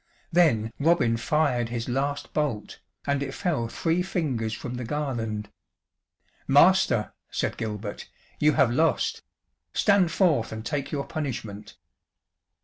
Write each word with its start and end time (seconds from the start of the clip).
Then 0.31 0.73
Robin 0.79 1.15
fired 1.15 1.69
his 1.69 1.87
last 1.87 2.33
bolt, 2.33 2.79
and 3.05 3.21
it 3.21 3.35
fell 3.35 3.67
three 3.67 4.01
fingers 4.01 4.51
from 4.51 4.73
the 4.73 4.83
garland. 4.83 5.49
"Master," 6.47 7.13
said 7.29 7.55
Gilbert, 7.55 8.09
"you 8.39 8.53
have 8.53 8.71
lost, 8.71 9.21
stand 9.75 10.09
forth 10.11 10.51
and 10.51 10.65
take 10.65 10.91
your 10.91 11.05
punishment." 11.05 11.77